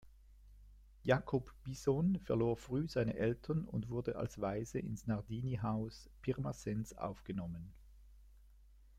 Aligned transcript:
Jakob 1.03 1.51
Bisson 1.63 2.17
verlor 2.25 2.57
früh 2.57 2.87
seine 2.87 3.13
Eltern 3.17 3.65
und 3.65 3.89
wurde 3.91 4.15
als 4.15 4.41
Waise 4.41 4.79
ins 4.79 5.05
Nardini-Haus 5.05 6.09
Pirmasens 6.23 6.97
aufgenommen. 6.97 7.71